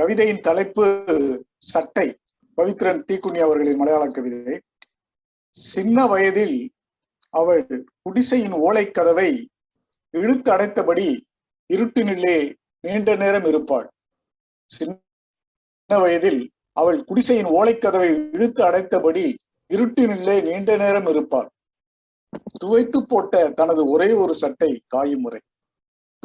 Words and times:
கவிதையின் 0.00 0.40
தலைப்பு 0.40 1.04
சட்டை. 1.58 2.18
பவித்ரன் 2.56 3.04
தீக்குனி 3.04 3.40
அவர்களின் 3.40 3.76
மலையாள 3.76 4.06
கவிதை. 4.06 4.60
சின்ன 5.50 6.06
வயதில் 6.06 6.70
அவள் 7.30 7.84
குடிசையின் 8.02 8.52
ஓலைக் 8.52 8.94
கதவை 8.94 9.48
இழுத்து 10.10 10.52
அடைத்தபடி 10.52 11.20
இருட்டினிலே 11.72 12.54
நீண்ட 12.80 13.16
நேரம் 13.16 13.44
இருப்பாள். 13.44 13.90
சின்ன 14.64 15.00
வயதில் 15.88 16.50
அவள் 16.72 17.04
குடிசையின் 17.04 17.46
ஓலைக்கதவை 17.46 18.30
இழுத்து 18.32 18.64
அடைத்தபடி 18.64 19.34
இருட்டினிலே 19.74 20.42
நீண்ட 20.42 20.76
நேரம் 20.76 21.06
இருப்பாள். 21.06 21.50
துவைத்து 22.64 23.00
போட்ட 23.00 23.50
தனது 23.50 23.88
ஒரே 23.88 24.12
ஒரு 24.12 24.34
சட்டை 24.34 24.82
காயும் 24.86 25.20
முறை. 25.20 25.40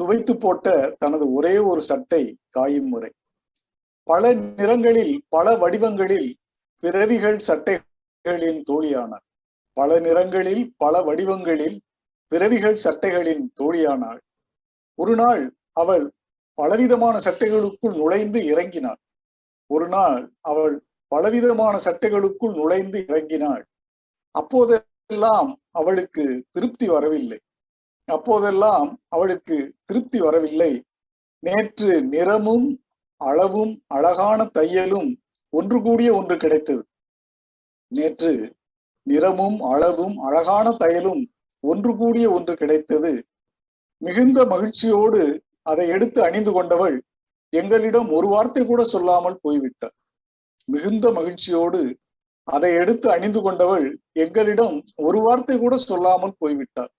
துவைத்து 0.02 0.34
போட்ட 0.34 0.96
தனது 0.98 1.32
ஒரே 1.32 1.58
ஒரு 1.58 1.80
சட்டை 1.80 2.36
காயும் 2.48 2.88
முறை. 2.88 3.12
பல 4.08 4.34
நிறங்களில் 4.58 5.14
பல 5.28 5.56
வடிவங்களில் 5.56 6.28
பிறவிகள் 6.82 7.38
சட்டைகளின் 7.46 8.60
தோழியானார். 8.70 9.24
பல 9.76 9.98
நிறங்களில் 10.00 10.62
பல 10.76 11.02
வடிவங்களில் 11.02 11.76
பிறவிகள் 12.32 12.78
சட்டைகளின் 12.84 13.44
தோழியானாள் 13.60 14.20
ஒரு 14.98 15.14
நாள் 15.14 15.42
அவள் 15.72 16.06
பலவிதமான 16.58 17.16
சட்டைகளுக்குள் 17.24 17.96
நுழைந்து 17.96 18.40
இறங்கினாள். 18.42 19.00
ஒரு 19.70 19.86
நாள் 19.88 20.32
அவள் 20.40 20.74
பலவிதமான 21.12 21.74
சட்டைகளுக்குள் 21.84 22.54
நுழைந்து 22.54 22.98
இறங்கினாள். 23.08 23.62
அப்போதெல்லாம் 24.34 25.50
அவளுக்கு 25.70 26.24
திருப்தி 26.50 26.86
வரவில்லை. 26.88 27.38
அப்போதெல்லாம் 28.08 28.88
அவளுக்கு 29.08 29.56
திருப்தி 29.84 30.18
வரவில்லை. 30.20 30.72
நேற்று 31.42 31.92
நிறமும் 32.04 32.68
அளவும் 33.20 33.72
அழகான 33.96 34.40
தையலும் 34.58 35.10
ஒன்று 35.52 35.78
கூடிய 35.82 36.08
ஒன்று 36.18 36.36
கிடைத்தது. 36.36 36.82
நேற்று 37.92 38.32
நிறமும் 39.06 39.58
அளவும் 39.72 40.16
அழகான 40.28 40.68
தையலும் 40.82 41.22
ஒன்று 41.64 41.92
கூடிய 41.96 42.26
ஒன்று 42.30 42.54
கிடைத்தது. 42.56 43.12
மிகுந்த 44.02 44.38
மகிழ்ச்சியோடு 44.46 45.22
அதை 45.62 45.86
எடுத்து 45.94 46.18
அணிந்து 46.26 46.52
கொண்டவள் 46.56 46.96
எங்களிடம் 47.52 48.08
ஒரு 48.16 48.26
வார்த்தை 48.28 48.62
கூட 48.66 48.80
சொல்லாமல் 48.84 49.40
போய்விட்டார் 49.44 49.94
மிகுந்த 50.68 51.06
மகிழ்ச்சியோடு 51.18 51.80
அதை 52.48 52.70
எடுத்து 52.82 53.06
அணிந்து 53.14 53.40
கொண்டவள் 53.42 53.86
எங்களிடம் 54.24 54.76
ஒரு 55.06 55.18
வார்த்தை 55.26 55.56
கூட 55.58 55.74
சொல்லாமல் 55.88 56.38
போய்விட்டார் 56.38 56.92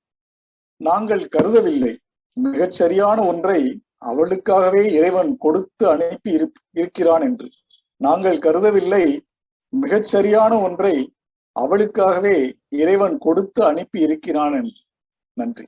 நாங்கள் 0.81 1.23
கருதவில்லை. 1.35 1.93
மிகச் 2.37 2.75
சரியான 2.79 3.17
ஒன்றை 3.31 3.59
அவளுக்காகவே 4.05 4.91
இறைவன் 4.91 5.37
கொடுத்து 5.37 5.89
அனுப்பி 5.89 6.49
இருக்கிறான் 6.71 7.21
என்று. 7.21 7.49
நாங்கள் 7.97 8.39
கருதவில்லை. 8.39 9.19
மிகச்சரியான 9.81 10.61
ஒன்றை 10.61 11.13
அவளுக்காகவே 11.59 12.51
இறைவன் 12.69 13.17
கொடுத்து 13.17 13.63
அனுப்பி 13.63 13.99
இருக்கிறான் 13.99 14.53
என்று. 14.53 14.81
நன்றி. 15.33 15.67